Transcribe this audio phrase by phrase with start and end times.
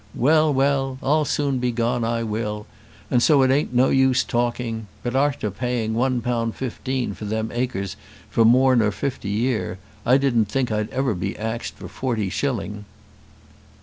[0.15, 2.65] Well, well; I'll soon be gone, I will,
[3.11, 7.51] and so it an't no use talking; but arter paying one pound fifteen for them
[7.53, 7.95] acres
[8.27, 12.85] for more nor fifty year, I didn't think I'd ever be axed for forty shilling."